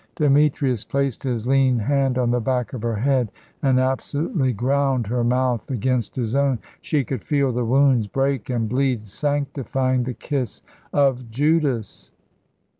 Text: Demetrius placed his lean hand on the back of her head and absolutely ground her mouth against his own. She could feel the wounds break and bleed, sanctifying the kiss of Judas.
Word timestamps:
Demetrius 0.15 0.83
placed 0.83 1.21
his 1.21 1.45
lean 1.45 1.77
hand 1.77 2.17
on 2.17 2.31
the 2.31 2.39
back 2.39 2.73
of 2.73 2.81
her 2.81 2.95
head 2.95 3.31
and 3.61 3.79
absolutely 3.79 4.51
ground 4.51 5.05
her 5.05 5.23
mouth 5.23 5.69
against 5.69 6.15
his 6.15 6.33
own. 6.33 6.57
She 6.81 7.03
could 7.03 7.23
feel 7.23 7.51
the 7.51 7.65
wounds 7.65 8.07
break 8.07 8.49
and 8.49 8.67
bleed, 8.67 9.07
sanctifying 9.07 10.01
the 10.01 10.15
kiss 10.15 10.63
of 10.91 11.29
Judas. 11.29 12.13